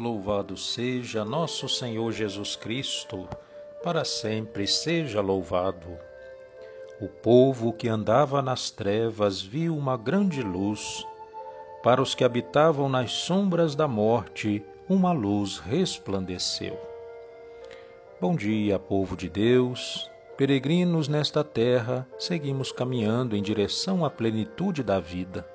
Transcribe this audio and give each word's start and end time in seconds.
Louvado 0.00 0.56
seja 0.56 1.26
nosso 1.26 1.68
Senhor 1.68 2.10
Jesus 2.10 2.56
Cristo, 2.56 3.28
para 3.84 4.02
sempre 4.02 4.66
seja 4.66 5.20
louvado. 5.20 5.88
O 6.98 7.06
povo 7.06 7.70
que 7.70 7.86
andava 7.86 8.40
nas 8.40 8.70
trevas 8.70 9.42
viu 9.42 9.76
uma 9.76 9.98
grande 9.98 10.40
luz. 10.40 11.06
Para 11.82 12.00
os 12.00 12.14
que 12.14 12.24
habitavam 12.24 12.88
nas 12.88 13.12
sombras 13.12 13.74
da 13.74 13.86
morte, 13.86 14.64
uma 14.88 15.12
luz 15.12 15.58
resplandeceu. 15.58 16.80
Bom 18.18 18.34
dia, 18.34 18.78
povo 18.78 19.14
de 19.14 19.28
Deus. 19.28 20.10
Peregrinos 20.34 21.08
nesta 21.08 21.44
terra, 21.44 22.08
seguimos 22.18 22.72
caminhando 22.72 23.36
em 23.36 23.42
direção 23.42 24.02
à 24.02 24.08
plenitude 24.08 24.82
da 24.82 24.98
vida. 24.98 25.46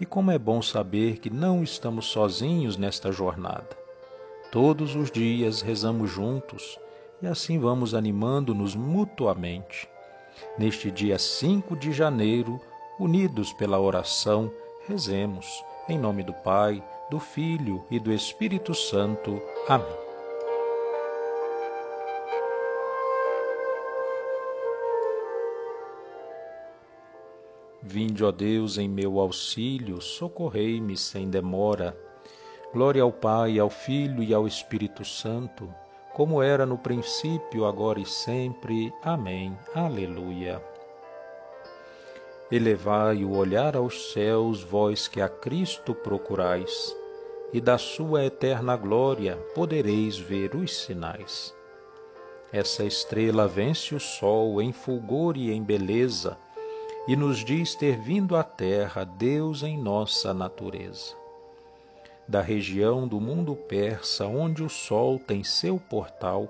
E 0.00 0.06
como 0.06 0.30
é 0.30 0.38
bom 0.38 0.62
saber 0.62 1.18
que 1.18 1.28
não 1.28 1.62
estamos 1.62 2.06
sozinhos 2.06 2.76
nesta 2.76 3.12
jornada. 3.12 3.76
Todos 4.50 4.96
os 4.96 5.10
dias 5.10 5.60
rezamos 5.60 6.10
juntos 6.10 6.78
e 7.22 7.26
assim 7.26 7.58
vamos 7.58 7.94
animando-nos 7.94 8.74
mutuamente. 8.74 9.88
Neste 10.58 10.90
dia 10.90 11.18
5 11.18 11.76
de 11.76 11.92
janeiro, 11.92 12.58
unidos 12.98 13.52
pela 13.52 13.78
oração, 13.78 14.50
rezemos 14.88 15.62
em 15.88 15.98
nome 15.98 16.22
do 16.22 16.32
Pai, 16.32 16.82
do 17.10 17.18
Filho 17.18 17.84
e 17.90 17.98
do 17.98 18.12
Espírito 18.12 18.74
Santo. 18.74 19.42
Amém. 19.68 20.09
Vinde, 27.92 28.22
ó 28.22 28.30
Deus, 28.30 28.78
em 28.78 28.88
meu 28.88 29.18
auxílio, 29.18 30.00
socorrei-me 30.00 30.96
sem 30.96 31.28
demora. 31.28 31.98
Glória 32.72 33.02
ao 33.02 33.10
Pai, 33.10 33.58
ao 33.58 33.68
Filho 33.68 34.22
e 34.22 34.32
ao 34.32 34.46
Espírito 34.46 35.04
Santo, 35.04 35.68
como 36.14 36.40
era 36.40 36.64
no 36.64 36.78
princípio, 36.78 37.64
agora 37.64 37.98
e 37.98 38.06
sempre. 38.06 38.92
Amém. 39.02 39.58
Aleluia. 39.74 40.62
Elevai 42.48 43.24
o 43.24 43.36
olhar 43.36 43.74
aos 43.74 44.12
céus, 44.12 44.62
vós 44.62 45.08
que 45.08 45.20
a 45.20 45.28
Cristo 45.28 45.92
procurais, 45.92 46.96
e 47.52 47.60
da 47.60 47.76
sua 47.76 48.24
eterna 48.24 48.76
glória 48.76 49.34
podereis 49.52 50.16
ver 50.16 50.54
os 50.54 50.76
sinais. 50.84 51.52
Essa 52.52 52.84
estrela 52.84 53.48
vence 53.48 53.96
o 53.96 53.98
sol 53.98 54.62
em 54.62 54.72
fulgor 54.72 55.36
e 55.36 55.50
em 55.50 55.60
beleza 55.60 56.38
e 57.08 57.16
nos 57.16 57.44
diz 57.44 57.74
ter 57.74 57.98
vindo 57.98 58.36
à 58.36 58.42
terra 58.42 59.04
Deus 59.04 59.62
em 59.62 59.78
nossa 59.78 60.34
natureza. 60.34 61.14
Da 62.28 62.40
região 62.40 63.08
do 63.08 63.20
mundo 63.20 63.56
persa, 63.56 64.26
onde 64.26 64.62
o 64.62 64.68
sol 64.68 65.18
tem 65.18 65.42
seu 65.42 65.78
portal, 65.78 66.48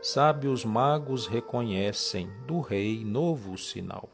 sábios 0.00 0.64
magos 0.64 1.26
reconhecem 1.26 2.30
do 2.46 2.60
rei 2.60 3.04
novo 3.04 3.58
sinal. 3.58 4.08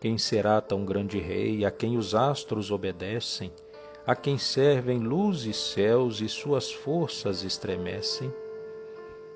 Quem 0.00 0.18
será 0.18 0.60
tão 0.60 0.84
grande 0.84 1.18
rei 1.18 1.64
a 1.64 1.70
quem 1.70 1.96
os 1.96 2.14
astros 2.14 2.70
obedecem, 2.70 3.50
a 4.06 4.14
quem 4.14 4.36
servem 4.36 4.98
luz 4.98 5.44
e 5.46 5.52
céus 5.52 6.20
e 6.20 6.28
suas 6.28 6.70
forças 6.70 7.42
estremecem? 7.42 8.32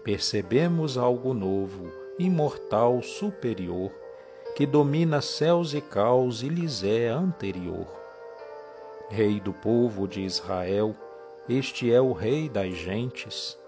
Percebemos 0.04 0.96
algo 0.96 1.32
novo, 1.34 1.90
imortal, 2.18 3.02
superior, 3.02 3.90
que 4.54 4.66
domina 4.66 5.20
céus 5.20 5.74
e 5.74 5.80
caos 5.80 6.42
e 6.42 6.48
lhes 6.48 6.82
é 6.82 7.08
anterior. 7.08 7.86
Rei 9.08 9.40
do 9.40 9.52
povo 9.52 10.06
de 10.06 10.20
Israel, 10.20 10.94
este 11.48 11.92
é 11.92 12.00
o 12.00 12.12
Rei 12.12 12.48
das 12.48 12.74
gentes, 12.74 13.58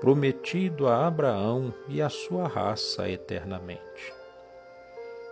prometido 0.00 0.88
a 0.88 1.06
Abraão 1.06 1.72
e 1.88 2.00
a 2.00 2.08
sua 2.08 2.48
raça 2.48 3.08
eternamente. 3.08 4.14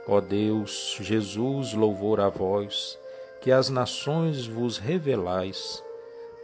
Ó 0.09 0.21
Deus, 0.21 0.97
Jesus, 1.01 1.73
louvor 1.73 2.21
a 2.21 2.29
vós, 2.29 2.99
que 3.41 3.51
as 3.51 3.69
nações 3.69 4.47
vos 4.47 4.79
revelais, 4.79 5.83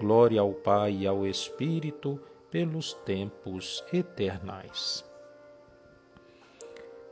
glória 0.01 0.41
ao 0.41 0.53
Pai 0.53 0.99
e 1.01 1.07
ao 1.07 1.27
Espírito, 1.27 2.21
pelos 2.51 2.93
tempos 2.93 3.85
eternais. 3.93 5.05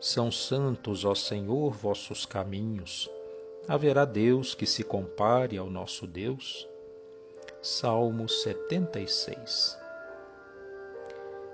São 0.00 0.33
santos, 0.33 1.05
ó 1.05 1.15
Senhor, 1.15 1.72
vossos 1.72 2.25
caminhos. 2.25 3.11
Haverá 3.69 4.06
Deus 4.06 4.55
que 4.55 4.65
se 4.65 4.83
compare 4.83 5.59
ao 5.59 5.69
nosso 5.69 6.06
Deus? 6.06 6.66
Salmo 7.61 8.27
76 8.27 9.78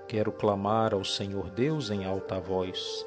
Quero 0.07 0.31
clamar 0.31 0.93
ao 0.93 1.03
Senhor 1.03 1.49
Deus 1.49 1.91
em 1.91 2.05
alta 2.05 2.39
voz. 2.39 3.05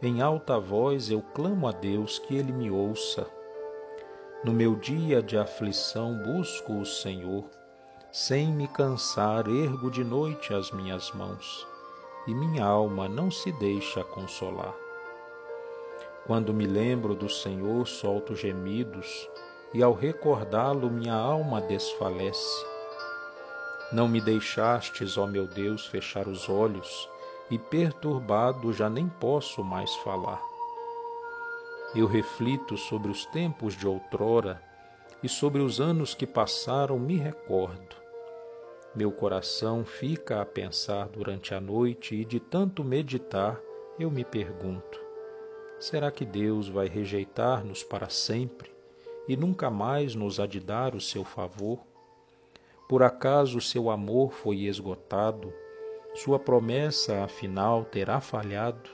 Em 0.00 0.22
alta 0.22 0.58
voz 0.58 1.10
eu 1.10 1.20
clamo 1.34 1.68
a 1.68 1.72
Deus 1.72 2.18
que 2.18 2.34
Ele 2.34 2.50
me 2.50 2.70
ouça. 2.70 3.26
No 4.42 4.50
meu 4.50 4.74
dia 4.76 5.22
de 5.22 5.36
aflição 5.36 6.16
busco 6.22 6.72
o 6.72 6.86
Senhor. 6.86 7.44
Sem 8.10 8.50
me 8.50 8.66
cansar, 8.66 9.46
ergo 9.46 9.90
de 9.90 10.02
noite 10.02 10.54
as 10.54 10.70
minhas 10.70 11.12
mãos 11.12 11.68
e 12.30 12.34
minha 12.34 12.64
alma 12.64 13.08
não 13.08 13.28
se 13.28 13.50
deixa 13.50 14.04
consolar. 14.04 14.76
Quando 16.24 16.54
me 16.54 16.64
lembro 16.64 17.12
do 17.12 17.28
Senhor, 17.28 17.88
solto 17.88 18.36
gemidos, 18.36 19.28
e 19.74 19.82
ao 19.82 19.92
recordá-lo 19.92 20.88
minha 20.88 21.14
alma 21.14 21.60
desfalece. 21.60 22.64
Não 23.92 24.06
me 24.06 24.20
deixastes, 24.20 25.18
ó 25.18 25.26
meu 25.26 25.48
Deus, 25.48 25.86
fechar 25.86 26.28
os 26.28 26.48
olhos, 26.48 27.08
e 27.50 27.58
perturbado 27.58 28.72
já 28.72 28.88
nem 28.88 29.08
posso 29.08 29.64
mais 29.64 29.92
falar. 29.96 30.40
Eu 31.96 32.06
reflito 32.06 32.76
sobre 32.76 33.10
os 33.10 33.26
tempos 33.26 33.76
de 33.76 33.88
outrora, 33.88 34.62
e 35.20 35.28
sobre 35.28 35.60
os 35.60 35.80
anos 35.80 36.14
que 36.14 36.28
passaram 36.28 36.96
me 36.96 37.16
recordo 37.16 37.99
meu 38.94 39.12
coração 39.12 39.84
fica 39.84 40.40
a 40.40 40.44
pensar 40.44 41.08
durante 41.08 41.54
a 41.54 41.60
noite 41.60 42.16
e 42.16 42.24
de 42.24 42.40
tanto 42.40 42.82
meditar 42.82 43.60
eu 43.98 44.10
me 44.10 44.24
pergunto: 44.24 45.00
será 45.78 46.10
que 46.10 46.24
Deus 46.24 46.68
vai 46.68 46.88
rejeitar-nos 46.88 47.84
para 47.84 48.08
sempre 48.08 48.70
e 49.28 49.36
nunca 49.36 49.70
mais 49.70 50.16
nos 50.16 50.40
há 50.40 50.46
de 50.46 50.58
dar 50.58 50.96
o 50.96 51.00
seu 51.00 51.24
favor? 51.24 51.78
Por 52.88 53.04
acaso 53.04 53.60
seu 53.60 53.88
amor 53.88 54.32
foi 54.32 54.62
esgotado? 54.62 55.52
Sua 56.12 56.40
promessa 56.40 57.22
afinal 57.22 57.84
terá 57.84 58.20
falhado? 58.20 58.90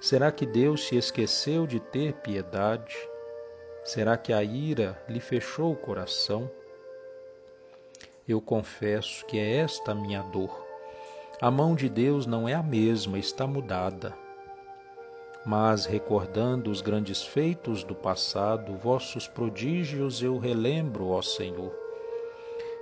Será 0.00 0.32
que 0.32 0.46
Deus 0.46 0.86
se 0.86 0.96
esqueceu 0.96 1.66
de 1.66 1.80
ter 1.80 2.14
piedade? 2.14 2.96
Será 3.84 4.16
que 4.16 4.32
a 4.32 4.42
ira 4.42 4.98
lhe 5.06 5.20
fechou 5.20 5.72
o 5.72 5.76
coração? 5.76 6.50
Eu 8.26 8.40
confesso 8.40 9.24
que 9.26 9.38
é 9.38 9.56
esta 9.56 9.92
a 9.92 9.94
minha 9.94 10.22
dor. 10.22 10.64
A 11.40 11.50
mão 11.50 11.74
de 11.74 11.88
Deus 11.88 12.26
não 12.26 12.48
é 12.48 12.54
a 12.54 12.62
mesma, 12.62 13.18
está 13.18 13.46
mudada. 13.46 14.16
Mas, 15.44 15.84
recordando 15.84 16.70
os 16.70 16.80
grandes 16.80 17.22
feitos 17.22 17.84
do 17.84 17.94
passado, 17.94 18.74
vossos 18.76 19.28
prodígios 19.28 20.22
eu 20.22 20.38
relembro, 20.38 21.08
ó 21.08 21.20
Senhor. 21.20 21.70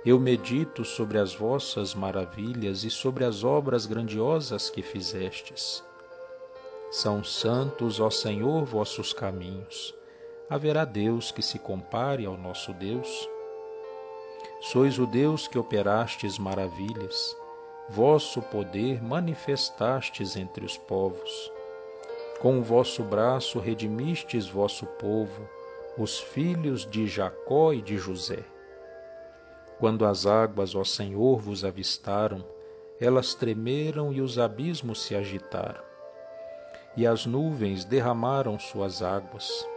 Eu 0.05 0.17
medito 0.17 0.85
sobre 0.85 1.17
as 1.17 1.35
vossas 1.35 1.93
maravilhas 1.93 2.85
e 2.85 2.89
sobre 2.89 3.25
as 3.25 3.43
obras 3.43 3.85
grandiosas 3.85 4.69
que 4.69 4.81
fizestes. 4.81 5.83
São 6.89 7.21
santos, 7.21 7.99
ó 7.99 8.09
Senhor, 8.09 8.63
vossos 8.63 9.11
caminhos. 9.11 9.93
Haverá 10.49 10.85
Deus 10.85 11.31
que 11.31 11.41
se 11.41 11.59
compare 11.59 12.25
ao 12.25 12.37
nosso 12.37 12.71
Deus? 12.73 13.32
Sois 14.65 14.97
o 14.97 15.05
Deus 15.05 15.45
que 15.45 15.59
operastes 15.59 16.39
maravilhas, 16.39 17.35
vosso 17.89 18.41
poder 18.41 19.03
manifestastes 19.03 20.37
entre 20.37 20.65
os 20.65 20.77
povos. 20.77 21.51
Com 22.39 22.59
o 22.59 22.63
vosso 22.63 23.03
braço 23.03 23.59
redimistes 23.59 24.47
vosso 24.47 24.85
povo, 24.85 25.49
os 25.97 26.17
filhos 26.17 26.89
de 26.89 27.07
Jacó 27.07 27.73
e 27.73 27.81
de 27.81 27.97
José. 27.97 28.39
Quando 29.79 30.05
as 30.05 30.25
águas, 30.25 30.73
ó 30.75 30.85
Senhor, 30.85 31.41
vos 31.41 31.65
avistaram, 31.65 32.41
elas 33.01 33.35
tremeram 33.35 34.13
e 34.13 34.21
os 34.21 34.39
abismos 34.39 35.01
se 35.03 35.13
agitaram. 35.13 35.83
E 36.95 37.05
as 37.05 37.25
nuvens 37.25 37.83
derramaram 37.83 38.57
suas 38.57 39.01
águas. 39.01 39.67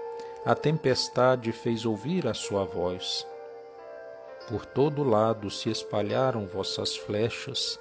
A 0.44 0.54
tempestade 0.54 1.50
fez 1.50 1.84
ouvir 1.84 2.28
a 2.28 2.34
sua 2.34 2.64
voz 2.64 3.26
por 4.48 4.64
todo 4.64 5.02
lado 5.02 5.50
se 5.50 5.70
espalharam 5.70 6.46
vossas 6.46 6.96
flechas, 6.96 7.78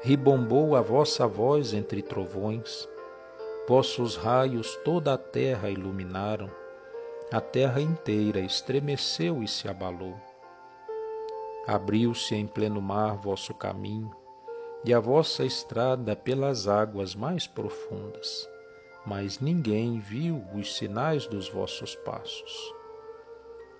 ribombou 0.00 0.74
a 0.74 0.80
vossa 0.80 1.26
voz 1.26 1.72
entre 1.72 2.02
trovões, 2.02 2.88
vossos 3.68 4.16
raios 4.16 4.76
toda 4.84 5.14
a 5.14 5.18
terra 5.18 5.70
iluminaram, 5.70 6.50
a 7.32 7.40
terra 7.40 7.80
inteira 7.80 8.40
estremeceu 8.40 9.42
e 9.42 9.48
se 9.48 9.68
abalou. 9.68 10.14
Abriu-se 11.66 12.34
em 12.34 12.46
pleno 12.46 12.82
mar 12.82 13.16
vosso 13.16 13.54
caminho, 13.54 14.10
e 14.84 14.92
a 14.92 14.98
vossa 14.98 15.44
estrada 15.44 16.16
pelas 16.16 16.66
águas 16.66 17.14
mais 17.14 17.46
profundas, 17.46 18.48
mas 19.06 19.38
ninguém 19.38 20.00
viu 20.00 20.44
os 20.54 20.76
sinais 20.76 21.26
dos 21.26 21.48
vossos 21.48 21.94
passos. 21.94 22.81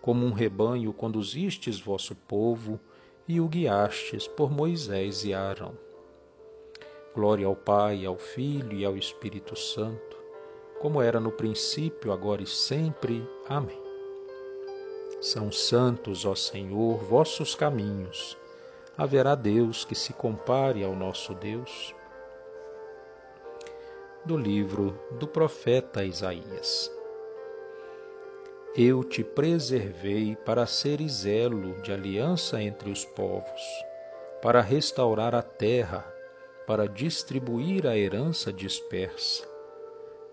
Como 0.02 0.26
um 0.26 0.32
rebanho 0.32 0.93
conduzistes 0.93 1.81
vosso 1.81 2.14
povo 2.14 2.78
e 3.26 3.40
o 3.40 3.49
guiastes 3.49 4.28
por 4.28 4.50
Moisés 4.50 5.25
e 5.25 5.32
Arão. 5.32 5.78
Glória 7.14 7.46
ao 7.46 7.54
Pai, 7.54 8.04
ao 8.04 8.19
Filho 8.19 8.72
e 8.72 8.84
ao 8.84 8.96
Espírito 8.96 9.56
Santo, 9.56 10.16
como 10.81 11.00
era 11.00 11.20
no 11.20 11.31
princípio, 11.31 12.10
agora 12.12 12.43
e 12.43 12.46
sempre. 12.46 13.25
Amém. 13.49 13.81
São 15.20 15.52
santos, 15.52 16.26
ó 16.26 16.34
Senhor, 16.34 16.98
vossos 17.05 17.55
caminhos. 17.55 18.37
Haverá 18.98 19.37
Deus 19.37 19.84
que 19.84 19.94
se 19.94 20.12
compare 20.12 20.82
ao 20.82 20.96
nosso 20.96 21.32
Deus? 21.34 21.94
Do 24.25 24.37
livro 24.37 24.98
do 25.20 25.28
profeta 25.28 26.05
Isaías. 26.05 26.90
Eu 28.74 29.04
te 29.04 29.22
preservei 29.22 30.34
para 30.34 30.66
seres 30.66 31.26
elo 31.26 31.82
de 31.82 31.92
aliança 31.92 32.62
entre 32.62 32.90
os 32.90 33.04
povos, 33.04 33.60
para 34.40 34.62
restaurar 34.62 35.34
a 35.34 35.42
terra, 35.42 36.02
para 36.66 36.88
distribuir 36.88 37.86
a 37.86 37.98
herança 37.98 38.50
dispersa, 38.50 39.46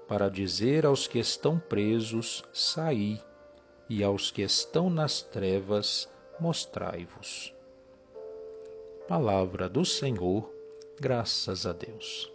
para 0.07 0.29
dizer 0.29 0.85
aos 0.85 1.05
que 1.05 1.19
estão 1.19 1.59
presos: 1.59 2.45
saí 2.53 3.21
e 3.89 4.01
aos 4.05 4.31
que 4.31 4.41
estão 4.41 4.89
nas 4.89 5.21
trevas, 5.21 6.09
mostrai-vos. 6.39 7.53
Palavra 9.05 9.67
do 9.67 9.83
Senhor, 9.83 10.49
graças 10.97 11.65
a 11.65 11.73
Deus. 11.73 12.31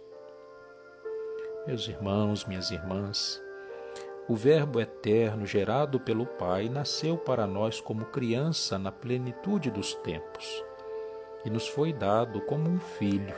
Meus 1.65 1.87
irmãos, 1.87 2.45
minhas 2.45 2.69
irmãs, 2.69 3.41
o 4.27 4.35
Verbo 4.35 4.79
eterno 4.81 5.45
gerado 5.45 5.99
pelo 5.99 6.25
Pai 6.25 6.67
nasceu 6.67 7.15
para 7.15 7.45
nós 7.45 7.79
como 7.79 8.05
criança 8.05 8.79
na 8.79 8.91
plenitude 8.91 9.69
dos 9.69 9.93
tempos 9.95 10.63
e 11.45 11.49
nos 11.49 11.67
foi 11.67 11.93
dado 11.93 12.41
como 12.41 12.67
um 12.67 12.79
filho. 12.79 13.35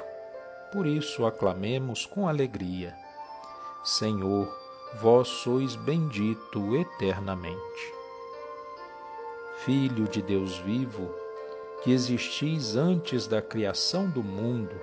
Por 0.71 0.87
isso 0.87 1.25
aclamemos 1.25 2.05
com 2.05 2.27
alegria: 2.27 2.95
Senhor, 3.83 4.47
vós 5.01 5.27
sois 5.27 5.75
bendito 5.75 6.75
eternamente. 6.75 7.93
Filho 9.65 10.07
de 10.07 10.21
Deus 10.21 10.57
vivo, 10.59 11.13
que 11.83 11.91
existis 11.91 12.77
antes 12.77 13.27
da 13.27 13.41
criação 13.41 14.09
do 14.09 14.23
mundo 14.23 14.75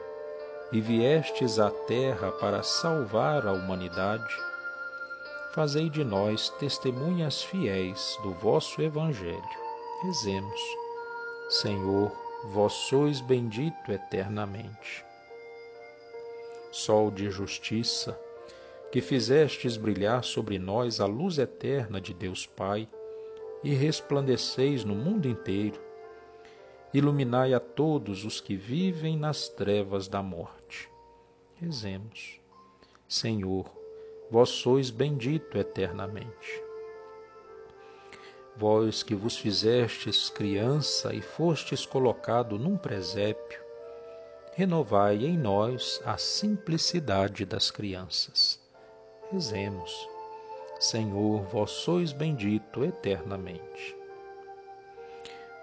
e 0.70 0.80
viestes 0.80 1.58
à 1.58 1.70
terra 1.70 2.30
para 2.32 2.62
salvar 2.62 3.46
a 3.46 3.52
humanidade, 3.52 4.34
fazei 5.54 5.88
de 5.88 6.02
nós 6.02 6.50
testemunhas 6.58 7.44
fiéis 7.44 8.18
do 8.24 8.32
vosso 8.32 8.82
Evangelho. 8.82 9.40
Rezemos. 10.02 10.60
Senhor, 11.48 12.10
vós 12.46 12.72
sois 12.72 13.20
bendito 13.20 13.92
eternamente. 13.92 15.04
Sol 16.72 17.08
de 17.08 17.30
justiça, 17.30 18.18
que 18.90 19.00
fizestes 19.00 19.76
brilhar 19.76 20.24
sobre 20.24 20.58
nós 20.58 20.98
a 20.98 21.06
luz 21.06 21.38
eterna 21.38 22.00
de 22.00 22.12
Deus 22.12 22.46
Pai, 22.46 22.88
e 23.62 23.72
resplandeceis 23.72 24.84
no 24.84 24.96
mundo 24.96 25.28
inteiro. 25.28 25.80
Iluminai 26.92 27.54
a 27.54 27.60
todos 27.60 28.24
os 28.24 28.40
que 28.40 28.56
vivem 28.56 29.16
nas 29.16 29.48
trevas 29.48 30.08
da 30.08 30.20
morte. 30.20 30.90
Rezemos. 31.60 32.40
Senhor, 33.06 33.83
vós 34.30 34.48
sois 34.48 34.90
bendito 34.90 35.58
eternamente. 35.58 36.62
Vós 38.56 39.02
que 39.02 39.14
vos 39.14 39.36
fizestes 39.36 40.30
criança 40.30 41.12
e 41.12 41.20
fostes 41.20 41.84
colocado 41.84 42.58
num 42.58 42.76
presépio, 42.76 43.60
renovai 44.52 45.24
em 45.24 45.36
nós 45.36 46.00
a 46.04 46.16
simplicidade 46.16 47.44
das 47.44 47.70
crianças. 47.70 48.60
Rezemos. 49.32 50.08
Senhor, 50.78 51.42
vós 51.44 51.70
sois 51.70 52.12
bendito 52.12 52.84
eternamente. 52.84 53.96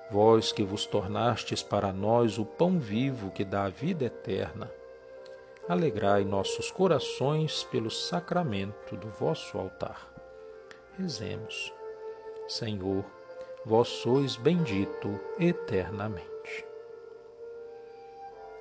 Vós 0.10 0.52
que 0.52 0.64
vos 0.64 0.86
tornastes 0.86 1.64
para 1.64 1.94
nós 1.94 2.38
o 2.38 2.46
pão 2.46 2.78
vivo 2.78 3.32
que 3.32 3.46
dá 3.46 3.64
a 3.64 3.70
vida 3.70 4.06
eterna, 4.06 4.70
alegrai 5.68 6.24
nossos 6.24 6.72
corações 6.72 7.64
pelo 7.66 7.90
sacramento 7.90 8.96
do 8.98 9.10
vosso 9.10 9.58
altar. 9.58 10.12
Rezemos. 10.98 11.74
Senhor, 12.48 13.06
vós 13.66 13.88
sois 13.88 14.36
bendito 14.36 15.20
eternamente. 15.40 16.66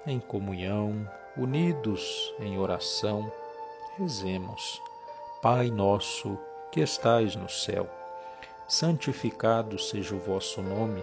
Em 0.06 0.20
comunhão, 0.20 1.08
unidos 1.37 2.35
em 2.38 2.58
oração, 2.58 3.32
rezemos. 3.99 4.81
Pai 5.43 5.70
nosso, 5.70 6.39
que 6.70 6.81
estais 6.81 7.34
no 7.34 7.48
céu. 7.48 7.89
Santificado 8.69 9.79
seja 9.79 10.15
o 10.15 10.19
vosso 10.19 10.63
nome. 10.63 11.03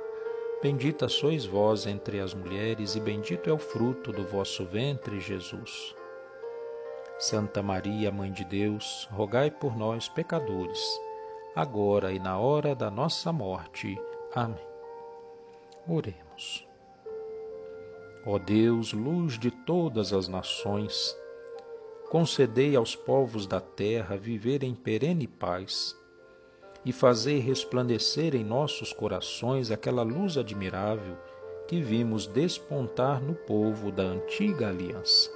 Bendita 0.61 1.09
sois 1.09 1.43
vós 1.43 1.87
entre 1.87 2.19
as 2.19 2.35
mulheres, 2.35 2.95
e 2.95 2.99
bendito 2.99 3.49
é 3.49 3.53
o 3.53 3.57
fruto 3.57 4.11
do 4.11 4.23
vosso 4.23 4.63
ventre, 4.63 5.19
Jesus. 5.19 5.95
Santa 7.17 7.63
Maria, 7.63 8.11
Mãe 8.11 8.31
de 8.31 8.45
Deus, 8.45 9.07
rogai 9.11 9.49
por 9.49 9.75
nós, 9.75 10.07
pecadores, 10.07 10.79
agora 11.55 12.11
e 12.11 12.19
na 12.19 12.37
hora 12.37 12.75
da 12.75 12.91
nossa 12.91 13.33
morte. 13.33 13.99
Amém. 14.35 14.63
Oremos. 15.87 16.67
Ó 18.23 18.37
Deus, 18.37 18.93
luz 18.93 19.39
de 19.39 19.49
todas 19.49 20.13
as 20.13 20.27
nações, 20.27 21.17
concedei 22.11 22.75
aos 22.75 22.95
povos 22.95 23.47
da 23.47 23.59
terra 23.59 24.15
viver 24.15 24.61
em 24.61 24.75
perene 24.75 25.27
paz 25.27 25.99
e 26.83 26.91
fazei 26.91 27.39
resplandecer 27.39 28.35
em 28.35 28.43
nossos 28.43 28.91
corações 28.91 29.71
aquela 29.71 30.03
luz 30.03 30.37
admirável 30.37 31.17
que 31.67 31.81
vimos 31.81 32.27
despontar 32.27 33.21
no 33.21 33.35
povo 33.35 33.91
da 33.91 34.03
antiga 34.03 34.69
aliança. 34.69 35.29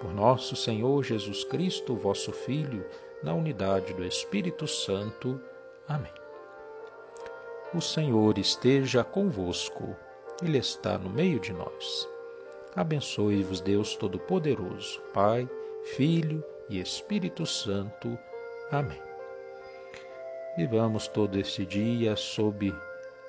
Por 0.00 0.12
nosso 0.12 0.54
Senhor 0.56 1.02
Jesus 1.02 1.44
Cristo, 1.44 1.94
vosso 1.94 2.32
Filho, 2.32 2.84
na 3.22 3.32
unidade 3.32 3.94
do 3.94 4.04
Espírito 4.04 4.66
Santo. 4.66 5.40
Amém. 5.88 6.12
O 7.72 7.80
Senhor 7.80 8.36
esteja 8.36 9.02
convosco, 9.02 9.96
Ele 10.42 10.58
está 10.58 10.98
no 10.98 11.08
meio 11.08 11.40
de 11.40 11.52
nós. 11.52 12.08
Abençoe-vos, 12.76 13.60
Deus 13.60 13.96
Todo-Poderoso, 13.96 15.00
Pai, 15.12 15.48
Filho 15.96 16.44
e 16.68 16.80
Espírito 16.80 17.46
Santo. 17.46 18.18
Amém. 18.70 19.13
Vivamos 20.56 21.08
todo 21.08 21.36
este 21.36 21.66
dia 21.66 22.14
sob 22.14 22.72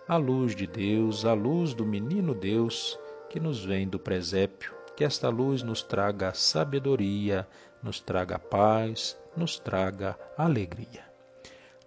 a 0.08 0.16
luz 0.16 0.56
de 0.56 0.68
Deus, 0.68 1.26
a 1.26 1.34
luz 1.34 1.74
do 1.74 1.84
menino 1.84 2.36
Deus 2.36 3.00
que 3.30 3.40
nos 3.40 3.66
vem 3.66 3.88
do 3.88 3.98
presépio. 3.98 4.72
Que 4.96 5.04
esta 5.04 5.28
luz 5.28 5.64
nos 5.64 5.82
traga 5.82 6.36
sabedoria, 6.36 7.48
nos 7.82 8.00
traga 8.00 8.38
paz, 8.38 9.18
nos 9.36 9.58
traga 9.58 10.18
alegria. 10.38 11.04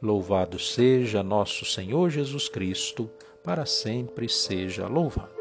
Louvado 0.03 0.59
seja 0.59 1.23
nosso 1.23 1.65
Senhor 1.65 2.11
Jesus 2.11 2.49
Cristo, 2.49 3.09
para 3.45 3.65
sempre 3.65 4.29
seja 4.29 4.89
louvado. 4.89 5.38